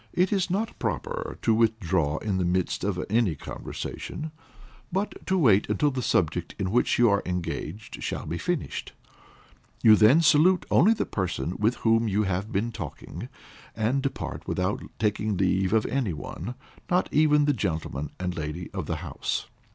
It 0.13 0.33
is 0.33 0.49
not 0.49 0.79
proper 0.79 1.37
to 1.43 1.53
withdraw 1.53 2.17
in 2.17 2.39
the 2.39 2.43
midst 2.43 2.83
of 2.83 3.05
any 3.07 3.35
conversation, 3.35 4.31
but 4.91 5.13
to 5.27 5.37
wait 5.37 5.69
until 5.69 5.91
the 5.91 6.01
subject 6.01 6.55
in 6.57 6.71
which 6.71 6.97
you 6.97 7.07
are 7.11 7.21
engaged 7.23 8.01
shall 8.01 8.25
be 8.25 8.39
finished; 8.39 8.93
you 9.83 9.95
then 9.95 10.21
salute 10.23 10.65
only 10.71 10.95
the 10.95 11.05
person 11.05 11.55
with 11.59 11.75
whom 11.85 12.07
you 12.07 12.23
have 12.23 12.51
been 12.51 12.71
talking, 12.71 13.29
and 13.75 14.01
depart 14.01 14.47
without 14.47 14.81
taking 14.97 15.37
leave 15.37 15.71
of 15.71 15.85
any 15.85 16.13
one, 16.13 16.55
not 16.89 17.07
even 17.11 17.45
the 17.45 17.53
gentleman 17.53 18.09
and 18.19 18.35
lady 18.35 18.71
of 18.73 18.87
the 18.87 18.95
house. 19.05 19.45